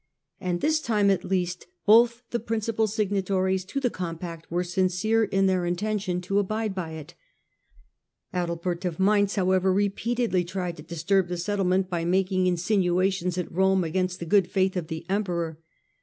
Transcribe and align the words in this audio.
And 0.39 0.61
this 0.61 0.79
time 0.81 1.11
at 1.11 1.23
least 1.23 1.67
both 1.85 2.23
the 2.31 2.39
principal 2.39 2.87
signatories 2.87 3.63
to 3.65 3.79
the 3.79 3.91
compact 3.91 4.49
were 4.49 4.63
sincere 4.63 5.25
in 5.25 5.45
their 5.45 5.63
intention 5.63 6.21
to 6.21 6.39
abide 6.39 6.73
by 6.73 6.93
it. 6.93 7.13
Adalbert 8.33 8.83
of 8.83 8.99
Mainz, 8.99 9.37
indeed, 9.37 9.63
repeatedly 9.63 10.43
tried 10.43 10.77
to 10.77 10.81
disturb 10.81 11.27
the 11.27 11.37
settlement 11.37 11.87
by 11.87 12.03
making 12.03 12.47
insinuations 12.47 13.37
at 13.37 13.51
Rome 13.51 13.83
against 13.83 14.19
the 14.19 14.25
good 14.25 14.49
faith 14.49 14.75
of 14.75 14.87
the 14.87 15.05
emperor. 15.07 15.59